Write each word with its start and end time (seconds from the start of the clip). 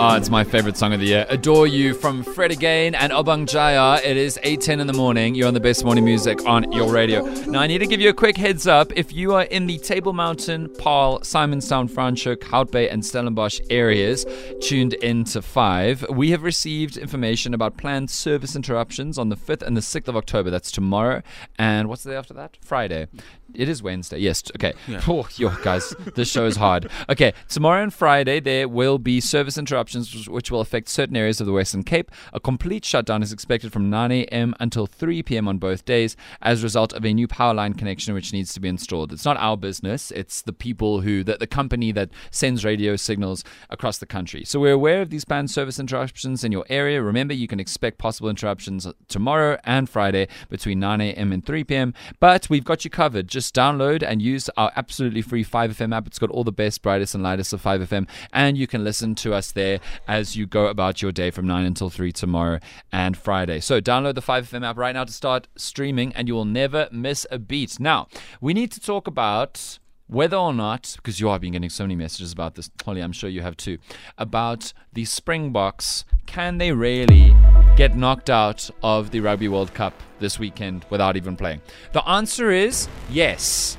Oh, 0.00 0.14
it's 0.14 0.30
my 0.30 0.44
favorite 0.44 0.76
song 0.76 0.92
of 0.92 1.00
the 1.00 1.06
year. 1.06 1.26
Adore 1.28 1.66
You 1.66 1.92
from 1.92 2.22
Fred 2.22 2.52
again 2.52 2.94
and 2.94 3.12
Obongjayar. 3.12 4.04
It 4.04 4.16
is 4.16 4.38
8.10 4.44 4.80
in 4.80 4.86
the 4.86 4.92
morning. 4.92 5.34
You're 5.34 5.48
on 5.48 5.54
the 5.54 5.60
best 5.60 5.84
morning 5.84 6.04
music 6.04 6.46
on 6.46 6.70
your 6.70 6.92
radio. 6.92 7.24
Now, 7.46 7.60
I 7.60 7.66
need 7.66 7.78
to 7.78 7.86
give 7.86 8.00
you 8.00 8.08
a 8.08 8.14
quick 8.14 8.36
heads 8.36 8.68
up. 8.68 8.92
If 8.96 9.12
you 9.12 9.34
are 9.34 9.42
in 9.42 9.66
the 9.66 9.76
Table 9.78 10.12
Mountain, 10.12 10.68
Paarl, 10.78 11.18
Simonstown, 11.20 11.90
Franschhoek, 11.90 12.44
Hout 12.44 12.70
Bay, 12.70 12.88
and 12.88 13.04
Stellenbosch 13.04 13.60
areas, 13.70 14.24
tuned 14.60 14.94
in 14.94 15.24
to 15.24 15.42
5, 15.42 16.06
we 16.10 16.30
have 16.30 16.44
received 16.44 16.96
information 16.96 17.52
about 17.52 17.76
planned 17.76 18.08
service 18.08 18.54
interruptions 18.54 19.18
on 19.18 19.30
the 19.30 19.36
5th 19.36 19.62
and 19.62 19.76
the 19.76 19.80
6th 19.80 20.06
of 20.06 20.16
October. 20.16 20.48
That's 20.50 20.70
tomorrow. 20.70 21.22
And 21.58 21.88
what's 21.88 22.04
the 22.04 22.10
day 22.10 22.16
after 22.16 22.34
that? 22.34 22.56
Friday. 22.60 23.08
It 23.54 23.68
is 23.68 23.82
Wednesday. 23.82 24.18
Yes. 24.18 24.44
Okay. 24.56 24.74
Oh, 25.10 25.26
yo, 25.36 25.48
guys, 25.62 25.94
this 26.14 26.30
show 26.30 26.44
is 26.44 26.56
hard. 26.56 26.90
Okay. 27.08 27.32
Tomorrow 27.48 27.82
and 27.82 27.94
Friday, 27.94 28.40
there 28.48 28.66
will 28.66 28.98
be 28.98 29.20
service 29.20 29.58
interruptions, 29.58 30.26
which- 30.26 30.50
will 30.50 30.62
affect 30.62 30.88
certain 30.88 31.14
areas 31.14 31.38
of 31.38 31.46
the 31.46 31.52
Western 31.52 31.82
Cape. 31.82 32.10
A 32.32 32.40
complete 32.40 32.82
shutdown 32.82 33.22
is 33.22 33.30
expected 33.30 33.70
from 33.70 33.90
9 33.90 34.10
a.m. 34.10 34.54
until 34.58 34.86
3 34.86 35.22
p.m. 35.22 35.46
on 35.46 35.58
both 35.58 35.84
days 35.84 36.16
as 36.40 36.62
a 36.62 36.64
result 36.64 36.94
of 36.94 37.04
a 37.04 37.12
new 37.12 37.28
power 37.28 37.52
line 37.52 37.74
connection 37.74 38.14
which 38.14 38.32
needs 38.32 38.54
to 38.54 38.60
be 38.60 38.66
installed. 38.70 39.12
It's 39.12 39.26
not 39.26 39.36
our 39.36 39.58
business. 39.58 40.10
It's 40.12 40.40
the 40.40 40.54
people 40.54 41.02
who, 41.02 41.22
the, 41.22 41.36
the 41.36 41.46
company 41.46 41.92
that 41.92 42.08
sends 42.30 42.64
radio 42.64 42.96
signals 42.96 43.44
across 43.68 43.98
the 43.98 44.06
country. 44.06 44.44
So 44.46 44.58
we're 44.58 44.72
aware 44.72 45.02
of 45.02 45.10
these 45.10 45.26
planned 45.26 45.50
service 45.50 45.78
interruptions 45.78 46.42
in 46.42 46.50
your 46.50 46.64
area. 46.70 47.02
Remember, 47.02 47.34
you 47.34 47.48
can 47.48 47.60
expect 47.60 47.98
possible 47.98 48.30
interruptions 48.30 48.86
tomorrow 49.08 49.58
and 49.64 49.90
Friday 49.90 50.26
between 50.48 50.80
9 50.80 51.02
a.m. 51.02 51.32
and 51.32 51.44
3 51.44 51.64
p.m. 51.64 51.92
But 52.18 52.48
we've 52.48 52.64
got 52.64 52.82
you 52.82 52.90
covered. 52.90 53.28
Just 53.28 53.54
download 53.54 54.02
and 54.02 54.22
use 54.22 54.48
our 54.56 54.72
absolutely 54.74 55.20
free 55.20 55.44
5FM 55.44 55.94
app. 55.94 56.06
It's 56.06 56.18
got 56.18 56.30
all 56.30 56.44
the 56.44 56.50
best, 56.50 56.80
brightest, 56.80 57.14
and 57.14 57.22
lightest 57.22 57.52
of 57.52 57.62
5FM. 57.62 58.08
And 58.32 58.58
you 58.58 58.66
can 58.66 58.84
listen 58.84 59.14
to 59.16 59.34
us 59.34 59.52
there 59.52 59.80
as 60.06 60.36
you 60.36 60.46
go 60.46 60.66
about 60.66 61.02
your 61.02 61.12
day 61.12 61.30
from 61.30 61.46
9 61.46 61.64
until 61.64 61.90
3 61.90 62.12
tomorrow 62.12 62.60
and 62.92 63.16
Friday. 63.16 63.60
So 63.60 63.80
download 63.80 64.14
the 64.14 64.22
5FM 64.22 64.66
app 64.66 64.76
right 64.76 64.94
now 64.94 65.04
to 65.04 65.12
start 65.12 65.48
streaming, 65.56 66.12
and 66.14 66.28
you 66.28 66.34
will 66.34 66.44
never 66.44 66.88
miss 66.92 67.26
a 67.30 67.38
beat. 67.38 67.80
Now, 67.80 68.08
we 68.40 68.54
need 68.54 68.70
to 68.72 68.80
talk 68.80 69.06
about 69.06 69.78
whether 70.08 70.36
or 70.36 70.54
not, 70.54 70.94
because 70.96 71.20
you 71.20 71.28
have 71.28 71.42
been 71.42 71.52
getting 71.52 71.68
so 71.68 71.84
many 71.84 71.94
messages 71.94 72.32
about 72.32 72.54
this, 72.54 72.70
Holly, 72.82 73.02
I'm 73.02 73.12
sure 73.12 73.28
you 73.28 73.42
have 73.42 73.58
too, 73.58 73.76
about 74.16 74.72
the 74.94 75.04
Springboks, 75.04 76.06
can 76.24 76.56
they 76.56 76.72
really 76.72 77.36
get 77.76 77.94
knocked 77.94 78.30
out 78.30 78.70
of 78.82 79.10
the 79.10 79.20
Rugby 79.20 79.48
World 79.48 79.74
Cup 79.74 79.92
this 80.18 80.38
weekend 80.38 80.86
without 80.88 81.16
even 81.18 81.36
playing? 81.36 81.60
The 81.92 82.06
answer 82.08 82.50
is 82.50 82.88
yes. 83.10 83.76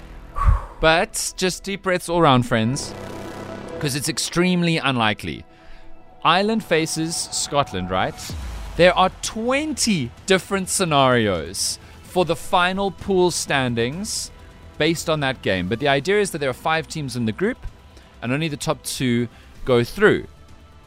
But 0.79 1.33
just 1.35 1.63
deep 1.63 1.81
breaths 1.81 2.09
all 2.09 2.19
around, 2.19 2.43
friends, 2.43 2.93
because 3.80 3.95
it's 3.95 4.09
extremely 4.09 4.75
unlikely. 4.75 5.45
Ireland 6.22 6.66
faces 6.66 7.16
Scotland, 7.16 7.89
right? 7.89 8.13
There 8.75 8.94
are 8.94 9.09
20 9.21 10.11
different 10.25 10.67
scenarios 10.67 11.80
for 12.03 12.25
the 12.25 12.36
final 12.36 12.91
pool 12.91 13.31
standings 13.31 14.31
based 14.77 15.09
on 15.09 15.21
that 15.21 15.41
game. 15.41 15.69
But 15.69 15.80
the 15.80 15.88
idea 15.88 16.19
is 16.19 16.31
that 16.31 16.39
there 16.39 16.49
are 16.49 16.53
five 16.53 16.89
teams 16.89 17.16
in 17.16 17.23
the 17.23 17.31
group 17.31 17.66
and 18.21 18.33
only 18.33 18.49
the 18.49 18.58
top 18.58 18.83
two 18.83 19.30
go 19.63 19.86
through. 19.86 20.27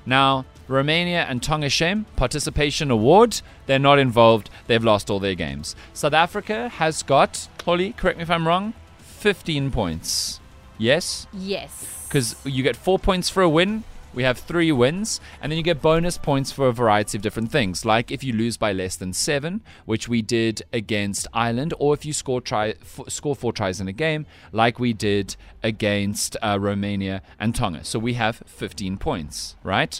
Now, 0.04 0.44
Romania 0.68 1.24
and 1.26 1.42
Tonga 1.42 1.70
Shem, 1.70 2.04
participation 2.16 2.90
award, 2.90 3.40
they're 3.64 3.78
not 3.78 4.00
involved. 4.00 4.50
They've 4.66 4.84
lost 4.84 5.08
all 5.08 5.18
their 5.18 5.34
games. 5.34 5.74
South 5.94 6.12
Africa 6.12 6.68
has 6.68 7.02
got, 7.02 7.48
Holly, 7.64 7.94
correct 7.94 8.18
me 8.18 8.24
if 8.24 8.30
I'm 8.30 8.46
wrong, 8.46 8.74
15 8.98 9.70
points. 9.70 10.41
Yes? 10.82 11.26
Yes. 11.32 12.06
because 12.08 12.34
you 12.44 12.62
get 12.62 12.76
four 12.76 12.98
points 12.98 13.28
for 13.30 13.42
a 13.42 13.48
win. 13.48 13.84
We 14.14 14.24
have 14.24 14.36
three 14.38 14.70
wins, 14.72 15.20
and 15.40 15.50
then 15.50 15.56
you 15.56 15.62
get 15.62 15.80
bonus 15.80 16.18
points 16.18 16.52
for 16.52 16.68
a 16.68 16.72
variety 16.72 17.16
of 17.16 17.22
different 17.22 17.50
things, 17.50 17.86
like 17.86 18.10
if 18.10 18.22
you 18.22 18.34
lose 18.34 18.58
by 18.58 18.70
less 18.72 18.94
than 18.96 19.14
seven, 19.14 19.62
which 19.86 20.06
we 20.06 20.20
did 20.20 20.60
against 20.70 21.26
Ireland, 21.32 21.72
or 21.78 21.94
if 21.94 22.04
you 22.04 22.12
score 22.12 22.42
try 22.42 22.74
f- 22.82 23.08
score 23.08 23.34
four 23.34 23.54
tries 23.54 23.80
in 23.80 23.88
a 23.88 23.92
game, 24.06 24.26
like 24.52 24.78
we 24.78 24.92
did 24.92 25.36
against 25.62 26.36
uh, 26.42 26.58
Romania 26.60 27.22
and 27.40 27.54
Tonga. 27.54 27.84
So 27.84 27.98
we 27.98 28.12
have 28.14 28.42
15 28.44 28.98
points, 28.98 29.56
right? 29.62 29.98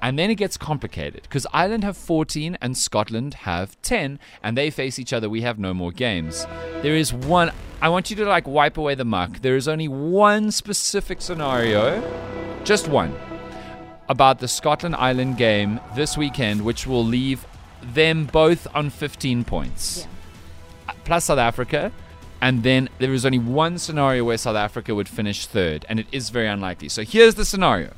And 0.00 0.18
then 0.18 0.30
it 0.30 0.36
gets 0.36 0.56
complicated 0.56 1.22
because 1.22 1.46
Ireland 1.52 1.84
have 1.84 1.96
14 1.96 2.56
and 2.60 2.76
Scotland 2.76 3.34
have 3.34 3.80
10, 3.82 4.18
and 4.42 4.56
they 4.56 4.70
face 4.70 4.98
each 4.98 5.12
other. 5.12 5.28
We 5.28 5.42
have 5.42 5.58
no 5.58 5.74
more 5.74 5.90
games. 5.90 6.46
There 6.82 6.94
is 6.94 7.12
one. 7.12 7.50
I 7.82 7.88
want 7.88 8.10
you 8.10 8.16
to 8.16 8.24
like 8.24 8.46
wipe 8.46 8.76
away 8.76 8.94
the 8.94 9.04
muck. 9.04 9.40
There 9.40 9.56
is 9.56 9.66
only 9.66 9.88
one 9.88 10.50
specific 10.50 11.20
scenario, 11.20 12.02
just 12.64 12.88
one, 12.88 13.14
about 14.08 14.38
the 14.38 14.48
Scotland 14.48 14.94
Ireland 14.96 15.36
game 15.36 15.80
this 15.94 16.16
weekend, 16.16 16.64
which 16.64 16.86
will 16.86 17.04
leave 17.04 17.44
them 17.82 18.26
both 18.26 18.66
on 18.74 18.90
15 18.90 19.44
points, 19.44 20.06
uh, 20.88 20.92
plus 21.04 21.26
South 21.26 21.38
Africa. 21.38 21.92
And 22.40 22.62
then 22.62 22.88
there 22.98 23.12
is 23.12 23.26
only 23.26 23.40
one 23.40 23.78
scenario 23.78 24.22
where 24.22 24.38
South 24.38 24.54
Africa 24.54 24.94
would 24.94 25.08
finish 25.08 25.46
third, 25.46 25.84
and 25.88 25.98
it 25.98 26.06
is 26.12 26.30
very 26.30 26.46
unlikely. 26.46 26.88
So 26.88 27.02
here's 27.02 27.34
the 27.34 27.44
scenario. 27.44 27.92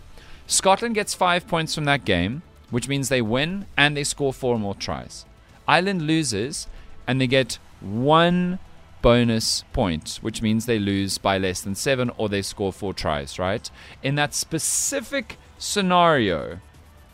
Scotland 0.50 0.96
gets 0.96 1.14
five 1.14 1.46
points 1.46 1.76
from 1.76 1.84
that 1.84 2.04
game, 2.04 2.42
which 2.70 2.88
means 2.88 3.08
they 3.08 3.22
win 3.22 3.66
and 3.76 3.96
they 3.96 4.02
score 4.02 4.32
four 4.32 4.58
more 4.58 4.74
tries. 4.74 5.24
Ireland 5.68 6.02
loses 6.02 6.66
and 7.06 7.20
they 7.20 7.28
get 7.28 7.60
one 7.80 8.58
bonus 9.00 9.62
point, 9.72 10.18
which 10.22 10.42
means 10.42 10.66
they 10.66 10.80
lose 10.80 11.18
by 11.18 11.38
less 11.38 11.60
than 11.60 11.76
seven 11.76 12.10
or 12.16 12.28
they 12.28 12.42
score 12.42 12.72
four 12.72 12.92
tries, 12.92 13.38
right? 13.38 13.70
In 14.02 14.16
that 14.16 14.34
specific 14.34 15.38
scenario, 15.56 16.58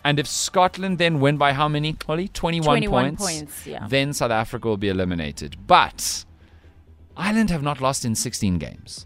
and 0.02 0.18
if 0.18 0.26
Scotland 0.26 0.96
then 0.96 1.20
win 1.20 1.36
by 1.36 1.52
how 1.52 1.68
many, 1.68 1.94
Holly? 2.06 2.28
21, 2.28 2.64
21 2.64 3.04
points. 3.04 3.22
points, 3.22 3.66
yeah. 3.66 3.86
Then 3.86 4.14
South 4.14 4.30
Africa 4.30 4.66
will 4.66 4.78
be 4.78 4.88
eliminated. 4.88 5.58
But 5.66 6.24
Ireland 7.18 7.50
have 7.50 7.62
not 7.62 7.82
lost 7.82 8.02
in 8.06 8.14
16 8.14 8.56
games. 8.56 9.04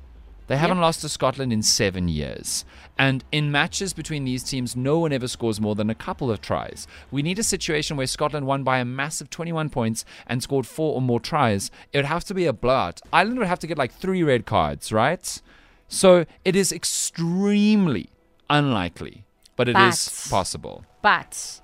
They 0.50 0.56
haven't 0.56 0.78
Yep. 0.78 0.82
lost 0.82 1.00
to 1.02 1.08
Scotland 1.08 1.52
in 1.52 1.62
seven 1.62 2.08
years. 2.08 2.64
And 2.98 3.22
in 3.30 3.52
matches 3.52 3.92
between 3.92 4.24
these 4.24 4.42
teams, 4.42 4.74
no 4.74 4.98
one 4.98 5.12
ever 5.12 5.28
scores 5.28 5.60
more 5.60 5.76
than 5.76 5.88
a 5.88 5.94
couple 5.94 6.28
of 6.28 6.40
tries. 6.40 6.88
We 7.12 7.22
need 7.22 7.38
a 7.38 7.44
situation 7.44 7.96
where 7.96 8.08
Scotland 8.08 8.46
won 8.48 8.64
by 8.64 8.78
a 8.80 8.84
massive 8.84 9.30
21 9.30 9.70
points 9.70 10.04
and 10.26 10.42
scored 10.42 10.66
four 10.66 10.96
or 10.96 11.00
more 11.00 11.20
tries. 11.20 11.70
It 11.92 11.98
would 11.98 12.06
have 12.06 12.24
to 12.24 12.34
be 12.34 12.46
a 12.46 12.52
blowout. 12.52 13.00
Ireland 13.12 13.38
would 13.38 13.46
have 13.46 13.60
to 13.60 13.68
get 13.68 13.78
like 13.78 13.92
three 13.92 14.24
red 14.24 14.44
cards, 14.44 14.90
right? 14.90 15.40
So 15.86 16.26
it 16.44 16.56
is 16.56 16.72
extremely 16.72 18.10
unlikely, 18.50 19.24
but 19.54 19.68
it 19.68 19.76
is 19.78 20.08
But- 20.08 20.30
possible. 20.30 20.84
But 21.00 21.60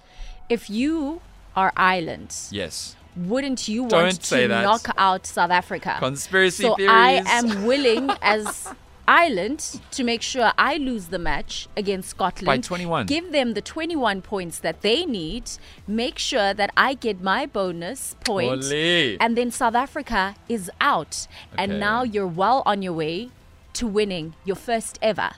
if 0.49 0.71
you 0.71 1.23
are 1.57 1.73
Ireland, 1.77 2.33
Yes. 2.53 2.95
Wouldn't 3.17 3.69
you 3.69 3.85
want 3.85 4.21
to 4.21 4.49
that. 4.49 4.63
knock 4.63 4.89
out 4.99 5.27
South 5.27 5.51
Africa? 5.51 5.97
Conspiracy 5.99 6.65
so 6.65 6.75
theories. 6.75 6.93
I 6.93 7.23
am 7.27 7.65
willing 7.65 8.11
as 8.23 8.69
Ireland 9.09 9.81
to 9.93 10.05
make 10.05 10.23
sure 10.23 10.53
I 10.59 10.77
lose 10.77 11.07
the 11.07 11.19
match 11.19 11.69
against 11.77 12.11
Scotland. 12.11 12.47
By 12.47 12.59
21. 12.59 13.07
Give 13.07 13.33
them 13.33 13.55
the 13.55 13.63
21 13.63 14.23
points 14.23 14.59
that 14.61 14.83
they 14.83 15.07
need. 15.07 15.51
Make 15.87 16.19
sure 16.19 16.53
that 16.55 16.71
I 16.77 16.95
get 16.95 17.21
my 17.21 17.47
bonus 17.47 18.17
point. 18.25 18.65
And 18.73 19.37
then 19.37 19.51
South 19.51 19.75
Africa 19.75 20.35
is 20.49 20.71
out. 20.81 21.27
Okay. 21.53 21.65
And 21.65 21.81
now 21.81 22.03
you're 22.03 22.27
well 22.27 22.63
on 22.67 22.83
your 22.83 22.93
way 22.93 23.31
to 23.75 23.87
winning 23.87 24.35
your 24.45 24.57
first 24.57 24.99
ever 25.03 25.31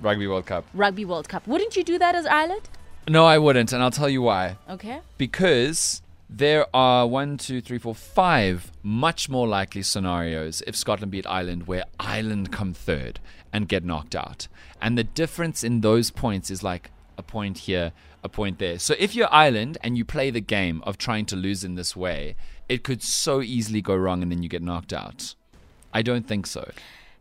Rugby 0.00 0.26
World 0.26 0.46
Cup. 0.46 0.64
Rugby 0.74 1.04
World 1.04 1.28
Cup. 1.28 1.46
Wouldn't 1.46 1.76
you 1.76 1.82
do 1.82 1.98
that 1.98 2.14
as 2.14 2.26
Ireland? 2.26 2.68
No, 3.08 3.24
I 3.24 3.38
wouldn't, 3.38 3.72
and 3.72 3.82
I'll 3.82 3.90
tell 3.90 4.08
you 4.08 4.22
why. 4.22 4.58
Okay. 4.68 5.00
because 5.16 6.02
there 6.30 6.66
are 6.74 7.06
one, 7.06 7.38
two, 7.38 7.60
three, 7.60 7.78
four, 7.78 7.94
five 7.94 8.70
much 8.82 9.28
more 9.28 9.48
likely 9.48 9.82
scenarios 9.82 10.62
if 10.66 10.76
Scotland 10.76 11.10
beat 11.10 11.26
Ireland 11.26 11.66
where 11.66 11.84
Ireland 11.98 12.52
come 12.52 12.74
third 12.74 13.18
and 13.52 13.68
get 13.68 13.84
knocked 13.84 14.14
out. 14.14 14.48
And 14.80 14.98
the 14.98 15.04
difference 15.04 15.64
in 15.64 15.80
those 15.80 16.10
points 16.10 16.50
is 16.50 16.62
like 16.62 16.90
a 17.16 17.22
point 17.22 17.58
here, 17.58 17.92
a 18.22 18.28
point 18.28 18.58
there. 18.58 18.78
So 18.78 18.94
if 18.98 19.14
you're 19.14 19.32
Ireland 19.32 19.78
and 19.82 19.96
you 19.96 20.04
play 20.04 20.30
the 20.30 20.40
game 20.40 20.82
of 20.84 20.98
trying 20.98 21.24
to 21.26 21.36
lose 21.36 21.64
in 21.64 21.76
this 21.76 21.96
way, 21.96 22.36
it 22.68 22.84
could 22.84 23.02
so 23.02 23.40
easily 23.40 23.80
go 23.80 23.96
wrong 23.96 24.22
and 24.22 24.30
then 24.30 24.42
you 24.42 24.48
get 24.48 24.62
knocked 24.62 24.92
out. 24.92 25.34
I 25.94 26.02
don't 26.02 26.26
think 26.28 26.46
so. 26.46 26.70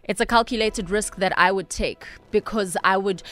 It's 0.04 0.22
a 0.22 0.26
calculated 0.26 0.90
risk 0.90 1.18
that 1.18 1.38
I 1.38 1.52
would 1.52 1.70
take 1.70 2.06
because 2.32 2.78
I 2.84 2.98
would. 2.98 3.24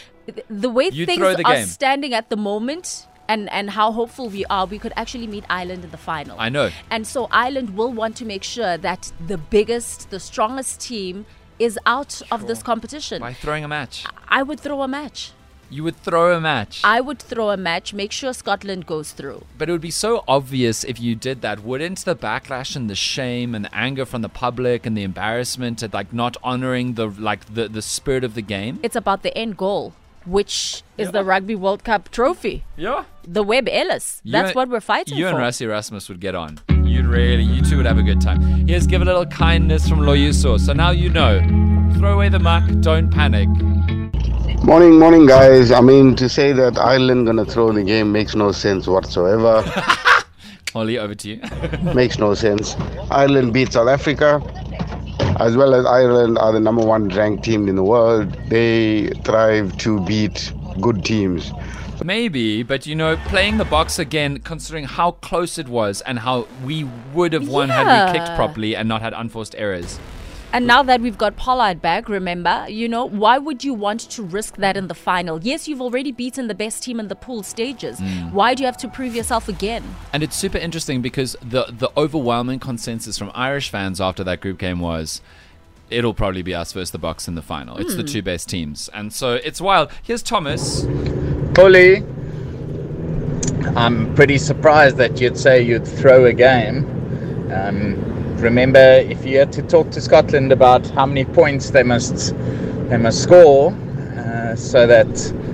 The 0.50 0.69
way 0.69 0.89
You'd 0.91 1.05
things 1.05 1.21
are 1.21 1.63
standing 1.63 2.13
at 2.13 2.29
the 2.29 2.38
moment 2.38 3.07
and, 3.27 3.51
and 3.51 3.72
how 3.72 3.92
hopeful 3.92 4.30
we 4.30 4.45
are, 4.45 4.66
we 4.66 4.80
could 4.80 4.94
actually 4.95 5.27
meet 5.27 5.45
Ireland 5.50 5.83
in 5.83 5.92
the 5.92 5.98
final. 5.98 6.39
I 6.39 6.50
know. 6.50 6.69
And 6.89 7.06
so 7.06 7.27
Ireland 7.31 7.75
will 7.77 7.92
want 7.92 8.16
to 8.18 8.25
make 8.25 8.44
sure 8.44 8.77
that 8.77 9.12
the 9.25 9.38
biggest, 9.38 10.10
the 10.10 10.19
strongest 10.19 10.80
team 10.80 11.25
is 11.60 11.80
out 11.86 12.22
of 12.31 12.48
this 12.48 12.62
competition. 12.62 13.22
By 13.22 13.33
throwing 13.33 13.63
a 13.63 13.68
match. 13.68 14.06
I 14.27 14.44
would 14.44 14.60
throw 14.60 14.81
a 14.81 14.88
match. 14.88 15.31
You 15.69 15.83
would 15.83 15.95
throw 15.98 16.36
a 16.36 16.39
match. 16.39 16.81
I 16.83 17.01
would 17.01 17.19
throw 17.19 17.50
a 17.50 17.57
match, 17.57 17.92
make 17.94 18.12
sure 18.12 18.33
Scotland 18.33 18.86
goes 18.86 19.12
through. 19.13 19.45
But 19.57 19.68
it 19.68 19.72
would 19.72 19.81
be 19.81 19.89
so 19.89 20.24
obvious 20.27 20.83
if 20.83 21.00
you 21.00 21.16
did 21.16 21.42
that. 21.42 21.63
Wouldn't 21.63 22.06
the 22.06 22.16
backlash 22.16 22.75
and 22.75 22.88
the 22.88 22.95
shame 22.95 23.56
and 23.56 23.66
the 23.66 23.75
anger 23.75 24.06
from 24.06 24.22
the 24.22 24.30
public 24.30 24.86
and 24.86 24.95
the 24.95 25.01
embarrassment 25.04 25.81
at 25.81 25.94
like 25.94 26.13
not 26.13 26.38
honoring 26.44 26.94
the 26.94 27.07
like 27.07 27.54
the, 27.54 27.68
the 27.68 27.81
spirit 27.81 28.24
of 28.24 28.36
the 28.36 28.44
game? 28.44 28.80
It's 28.83 28.95
about 28.95 29.24
the 29.24 29.36
end 29.36 29.57
goal, 29.57 29.94
which 30.25 30.83
is 30.98 31.12
the 31.12 31.24
Rugby 31.24 31.56
World 31.56 31.83
Cup 31.83 32.10
trophy. 32.12 32.63
Yeah. 32.77 33.06
The 33.27 33.44
Webb 33.44 33.68
Ellis. 33.69 34.22
That's 34.25 34.50
and- 34.50 34.56
what 34.56 34.69
we're 34.69 34.80
fighting 34.81 35.18
You 35.18 35.25
for. 35.25 35.31
You 35.31 35.36
and 35.38 35.45
Rassie 35.45 35.62
Erasmus 35.62 36.10
would 36.10 36.19
get 36.19 36.36
on. 36.36 36.60
You'd 36.83 37.06
really, 37.06 37.44
you 37.44 37.62
two 37.62 37.77
would 37.77 37.86
have 37.86 37.98
a 37.98 38.04
good 38.04 38.22
time. 38.22 38.68
Here's 38.68 38.88
give 38.88 39.01
a 39.01 39.06
little 39.06 39.25
kindness 39.25 39.88
from 39.89 40.00
Loyuso. 40.00 40.60
So 40.60 40.74
now 40.74 40.92
you 40.92 41.10
know. 41.10 41.42
Throw 41.98 42.13
away 42.13 42.30
the 42.30 42.39
muck, 42.39 42.63
don't 42.81 43.10
panic. 43.12 43.48
Morning, 44.63 44.98
morning, 44.98 45.25
guys. 45.25 45.72
I 45.72 45.81
mean, 45.81 46.16
to 46.16 46.27
say 46.27 46.51
that 46.54 46.77
Ireland 46.80 47.25
gonna 47.25 47.45
throw 47.45 47.72
the 47.72 47.83
game 47.83 48.12
makes 48.12 48.36
no 48.36 48.51
sense 48.51 48.88
whatsoever. 48.88 49.63
Ollie, 50.75 50.98
over 50.98 51.16
to 51.16 51.30
you. 51.30 51.42
makes 51.94 52.18
no 52.18 52.33
sense. 52.33 52.75
Ireland 53.12 53.54
beat 53.54 53.74
South 53.74 53.88
Africa, 53.88 54.42
as 55.39 55.57
well 55.57 55.73
as 55.73 55.85
Ireland 55.85 56.37
are 56.37 56.51
the 56.51 56.59
number 56.59 56.85
one 56.85 57.09
ranked 57.09 57.43
team 57.43 57.67
in 57.67 57.75
the 57.75 57.83
world. 57.83 58.31
They 58.49 59.09
thrive 59.23 59.77
to 59.79 59.99
beat 60.05 60.51
good 60.81 61.03
teams. 61.03 61.51
Maybe, 62.03 62.63
but 62.63 62.85
you 62.85 62.95
know, 62.95 63.15
playing 63.27 63.57
the 63.57 63.63
Boks 63.63 63.99
again, 63.99 64.39
considering 64.39 64.83
how 64.83 65.11
close 65.11 65.57
it 65.57 65.67
was 65.67 66.01
and 66.01 66.19
how 66.19 66.47
we 66.63 66.83
would 67.13 67.33
have 67.33 67.47
won 67.47 67.69
had 67.69 67.87
we 67.87 68.17
kicked 68.17 68.35
properly 68.35 68.75
and 68.75 68.89
not 68.89 69.01
had 69.01 69.13
unforced 69.13 69.55
errors. 69.57 69.99
And 70.55 70.67
now 70.67 70.83
that 70.83 71.01
we've 71.01 71.17
got 71.17 71.35
Pollard 71.35 71.81
back, 71.81 72.07
remember, 72.07 72.65
you 72.69 72.87
know, 72.87 73.03
why 73.03 73.37
would 73.37 73.65
you 73.65 73.73
want 73.73 73.99
to 74.11 74.23
risk 74.23 74.55
that 74.55 74.77
in 74.77 74.87
the 74.87 74.93
final? 74.93 75.43
Yes, 75.43 75.67
you've 75.67 75.81
already 75.81 76.13
beaten 76.13 76.47
the 76.47 76.55
best 76.55 76.81
team 76.81 76.97
in 76.97 77.09
the 77.09 77.15
pool 77.15 77.43
stages. 77.43 77.99
Mm. 77.99 78.31
Why 78.31 78.53
do 78.53 78.63
you 78.63 78.65
have 78.65 78.77
to 78.77 78.87
prove 78.87 79.13
yourself 79.13 79.49
again? 79.49 79.83
And 80.13 80.23
it's 80.23 80.33
super 80.33 80.57
interesting 80.57 81.01
because 81.01 81.35
the 81.41 81.65
the 81.65 81.91
overwhelming 81.97 82.59
consensus 82.59 83.17
from 83.17 83.31
Irish 83.35 83.69
fans 83.69 83.99
after 83.99 84.23
that 84.23 84.39
group 84.39 84.57
game 84.57 84.79
was 84.79 85.19
it'll 85.89 86.13
probably 86.13 86.41
be 86.41 86.55
us 86.55 86.71
versus 86.71 86.91
the 86.91 86.99
Boks 86.99 87.27
in 87.27 87.35
the 87.35 87.41
final. 87.41 87.75
It's 87.75 87.95
the 87.97 88.03
two 88.05 88.21
best 88.21 88.47
teams. 88.47 88.89
And 88.93 89.11
so 89.11 89.33
it's 89.33 89.59
wild. 89.59 89.91
Here's 90.03 90.23
Thomas. 90.23 90.85
Polly, 91.53 91.97
I'm 93.75 94.15
pretty 94.15 94.37
surprised 94.37 94.95
that 94.97 95.19
you'd 95.19 95.37
say 95.37 95.61
you'd 95.61 95.85
throw 95.85 96.23
a 96.23 96.33
game. 96.33 96.85
Um, 97.51 98.14
remember, 98.35 98.79
if 98.79 99.25
you 99.25 99.37
had 99.39 99.51
to 99.53 99.61
talk 99.63 99.91
to 99.91 100.01
Scotland 100.01 100.51
about 100.51 100.85
how 100.91 101.05
many 101.05 101.25
points 101.25 101.69
they 101.71 101.83
must 101.83 102.35
they 102.89 102.97
must 102.97 103.23
score 103.23 103.71
uh, 104.17 104.55
so 104.55 104.85
that 104.87 105.07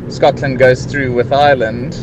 Scotland 0.10 0.60
goes 0.60 0.86
through 0.86 1.14
with 1.14 1.32
Ireland, 1.32 1.94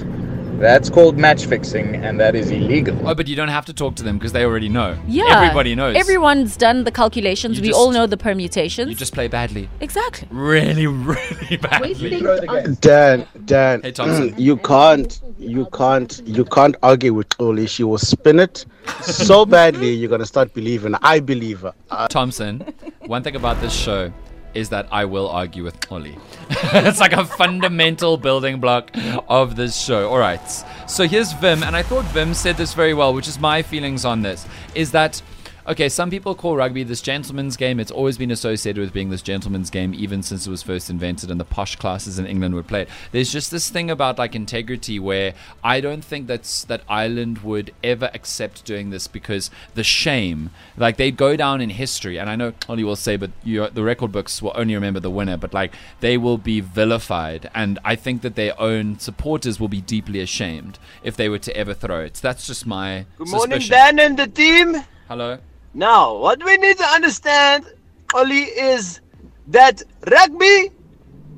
that's 0.59 0.89
called 0.91 1.19
match 1.19 1.45
fixing, 1.47 1.95
and 1.97 2.19
that 2.19 2.35
is 2.35 2.51
illegal. 2.51 2.97
Oh, 3.07 3.15
but 3.15 3.29
you 3.29 3.37
don't 3.37 3.49
have 3.49 3.67
to 3.67 3.73
talk 3.75 3.95
to 3.97 4.03
them 4.03 4.19
because 4.19 4.33
they 4.33 4.45
already 4.45 4.69
know. 4.69 4.99
Yeah. 5.07 5.43
Everybody 5.43 5.75
knows. 5.75 5.95
Everyone's 5.97 6.57
done 6.57 6.85
the 6.85 6.91
calculations. 6.91 7.59
You 7.59 7.63
we 7.63 7.69
just- 7.69 7.79
all 7.79 7.93
know 7.93 8.07
the 8.07 8.17
permutations. 8.17 8.89
You 8.89 8.97
just 8.97 9.13
play 9.15 9.29
badly. 9.29 9.69
exactly. 9.81 10.27
Really, 10.31 10.87
really 10.87 11.57
badly. 11.59 12.75
Dan, 12.81 13.27
Dan, 13.45 13.83
Hey, 13.83 13.93
Thompson. 13.93 14.35
you 14.39 14.57
can't, 14.57 15.21
you 15.39 15.67
can't, 15.73 16.21
you 16.25 16.45
can't 16.45 16.77
argue 16.83 17.15
with 17.15 17.29
Oli. 17.41 17.67
She 17.67 17.85
will 17.85 17.99
spin 17.99 18.41
it 18.41 18.65
so 19.03 19.45
badly. 19.57 19.93
You're 19.93 20.11
gonna 20.11 20.27
start 20.27 20.53
believing. 20.55 20.95
I 21.03 21.21
believe 21.21 21.61
her. 21.61 21.73
I- 21.91 22.07
Thompson, 22.09 22.61
one 23.07 23.23
thing 23.23 23.37
about 23.37 23.61
this 23.61 23.73
show 23.73 24.13
is 24.55 24.69
that 24.71 24.89
I 24.91 25.05
will 25.05 25.29
argue 25.29 25.63
with 25.63 25.93
Ollie. 25.93 26.17
it's 26.51 27.01
like 27.01 27.13
a 27.13 27.25
fundamental 27.25 28.17
building 28.17 28.61
block 28.61 28.91
of 29.29 29.57
this 29.57 29.77
show. 29.79 30.09
All 30.09 30.19
right. 30.19 30.41
So 30.89 31.07
here's 31.07 31.33
Vim, 31.35 31.63
and 31.63 31.77
I 31.77 31.83
thought 31.83 32.05
Vim 32.07 32.35
said 32.35 32.57
this 32.57 32.75
very 32.75 32.95
well, 32.95 33.13
which 33.15 33.29
is 33.29 33.39
my 33.39 33.63
feelings 33.63 34.05
on 34.05 34.23
this, 34.23 34.47
is 34.75 34.91
that 34.93 35.21
Okay, 35.69 35.91
some 35.91 36.09
people 36.09 36.35
call 36.35 36.57
rugby 36.57 36.83
this 36.83 37.03
gentleman's 37.03 37.59
game. 37.59 37.79
It's 37.79 37.91
always 37.91 38.17
been 38.17 38.31
associated 38.31 38.81
with 38.81 38.95
being 38.95 39.11
this 39.11 39.21
gentleman's 39.21 39.69
game, 39.69 39.93
even 39.93 40.23
since 40.23 40.47
it 40.47 40.51
was 40.51 40.63
first 40.63 40.89
invented 40.89 41.31
and 41.31 41.39
the 41.39 41.45
posh 41.45 41.77
classes 41.77 42.19
in 42.19 42.27
England 42.27 42.55
would 42.55 42.67
play 42.67 42.83
it. 42.83 42.89
There's 43.13 43.31
just 43.31 43.51
this 43.51 43.69
thing 43.69 43.91
about 43.91 44.17
like 44.17 44.35
integrity 44.35 44.99
where 44.99 45.35
I 45.63 45.83
don't 45.83 46.03
think 46.03 46.27
that's 46.27 46.65
that 46.65 46.81
Ireland 46.89 47.41
would 47.41 47.75
ever 47.85 48.11
accept 48.15 48.65
doing 48.65 48.89
this 48.89 49.07
because 49.09 49.51
the 49.75 49.85
shame, 49.85 50.49
like 50.79 50.97
they'd 50.97 51.19
go 51.19 51.37
down 51.37 51.61
in 51.61 51.69
history, 51.69 52.19
and 52.19 52.31
I 52.31 52.37
know 52.37 52.55
Ollie 52.67 52.83
will 52.83 52.97
say, 52.97 53.17
but 53.17 53.31
you, 53.45 53.69
the 53.69 53.85
record 53.85 54.11
books 54.11 54.41
will 54.41 54.55
only 54.55 54.75
remember 54.75 55.01
the 55.01 55.11
winner, 55.11 55.37
but 55.37 55.53
like 55.53 55.75
they 56.01 56.17
will 56.17 56.39
be 56.39 56.61
vilified, 56.61 57.51
and 57.55 57.79
I 57.85 57.95
think 57.95 58.23
that 58.23 58.37
their 58.37 58.59
own 58.59 58.99
supporters 59.01 59.61
will 59.61 59.69
be 59.69 59.83
deeply 59.83 60.21
ashamed 60.21 60.79
if 61.03 61.15
they 61.15 61.29
were 61.29 61.41
to 61.41 61.55
ever 61.55 61.75
throw 61.75 62.01
it. 62.01 62.15
That's 62.15 62.47
just 62.47 62.65
my 62.65 63.05
Good 63.19 63.29
morning, 63.29 63.61
suspicion. 63.61 63.71
Dan 63.71 63.99
and 63.99 64.19
the 64.19 64.29
team. 64.29 64.83
Hello. 65.09 65.39
Now, 65.79 66.17
what 66.19 66.43
we 66.45 66.57
need 66.57 66.77
to 66.79 66.85
understand, 66.85 67.65
Ollie, 68.13 68.51
is 68.73 69.01
that 69.47 69.81
rugby 70.11 70.71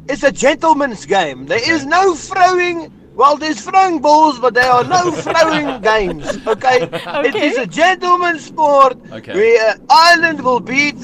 is 0.08 0.25
a 0.25 0.32
gentleman's 0.32 1.04
game. 1.04 1.44
There 1.44 1.60
is 1.75 1.84
no 1.84 2.14
throwing. 2.14 2.90
Well, 3.14 3.37
there's 3.37 3.60
throwing 3.60 4.00
balls, 4.00 4.38
but 4.38 4.54
there 4.54 4.70
are 4.70 4.82
no 4.84 5.10
throwing 5.26 5.82
games. 5.82 6.25
Okay? 6.46 6.88
It 7.28 7.34
is 7.34 7.58
a 7.58 7.66
gentleman's 7.66 8.46
sport. 8.46 8.96
Okay. 9.12 9.34
Where 9.34 9.75
Ireland 9.90 10.43
will 10.43 10.60
beat 10.60 10.96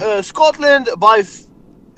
uh, 0.00 0.22
Scotland 0.22 0.88
by 0.96 1.18
f- 1.18 1.42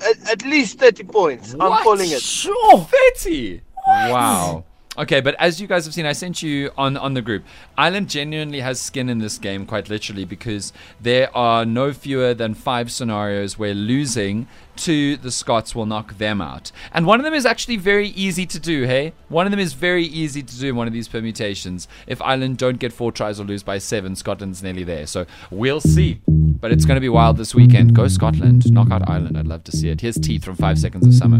at, 0.01 0.29
at 0.31 0.43
least 0.45 0.79
30 0.79 1.03
points. 1.05 1.53
I'm 1.53 1.59
What? 1.59 1.83
calling 1.83 2.11
it. 2.11 2.21
Sure. 2.21 2.85
30. 3.23 3.61
Wow. 3.87 4.65
Okay, 4.97 5.21
but 5.21 5.35
as 5.37 5.61
you 5.61 5.67
guys 5.67 5.85
have 5.85 5.93
seen, 5.93 6.07
I 6.07 6.13
sent 6.13 6.41
you 6.41 6.71
on, 6.75 6.97
on 6.97 7.13
the 7.13 7.21
group. 7.21 7.43
Ireland 7.77 8.09
genuinely 8.09 8.61
has 8.61 8.81
skin 8.81 9.09
in 9.09 9.19
this 9.19 9.37
game, 9.37 9.67
quite 9.67 9.89
literally, 9.89 10.25
because 10.25 10.73
there 10.99 11.35
are 11.37 11.65
no 11.65 11.93
fewer 11.93 12.33
than 12.33 12.55
five 12.55 12.91
scenarios 12.91 13.59
where 13.59 13.75
losing 13.75 14.47
to 14.77 15.17
the 15.17 15.31
Scots 15.31 15.75
will 15.75 15.85
knock 15.85 16.17
them 16.17 16.41
out. 16.41 16.71
And 16.93 17.05
one 17.05 17.19
of 17.19 17.23
them 17.23 17.33
is 17.35 17.45
actually 17.45 17.77
very 17.77 18.09
easy 18.09 18.47
to 18.47 18.59
do, 18.59 18.83
hey? 18.85 19.13
One 19.29 19.45
of 19.45 19.51
them 19.51 19.59
is 19.59 19.73
very 19.73 20.05
easy 20.05 20.41
to 20.41 20.59
do 20.59 20.69
in 20.69 20.75
one 20.75 20.87
of 20.87 20.93
these 20.93 21.07
permutations. 21.07 21.87
If 22.07 22.19
Ireland 22.21 22.57
don't 22.57 22.79
get 22.79 22.91
four 22.91 23.11
tries 23.11 23.39
or 23.39 23.43
lose 23.43 23.63
by 23.63 23.77
seven, 23.77 24.15
Scotland's 24.15 24.63
nearly 24.63 24.83
there. 24.83 25.05
So 25.05 25.25
we'll 25.51 25.81
see. 25.81 26.21
But 26.27 26.71
it's 26.71 26.85
going 26.85 26.95
to 26.95 27.01
be 27.01 27.09
wild 27.09 27.37
this 27.37 27.53
weekend. 27.53 27.95
Go 27.95 28.07
Scotland. 28.07 28.71
Knock 28.71 28.91
out 28.91 29.07
Ireland. 29.07 29.37
I'd 29.37 29.47
love 29.47 29.63
to 29.65 29.71
see 29.71 29.89
it. 29.89 30.01
Here's 30.01 30.17
Teeth 30.17 30.43
from 30.43 30.55
Five 30.55 30.79
Seconds 30.79 31.05
of 31.05 31.13
Summer. 31.13 31.39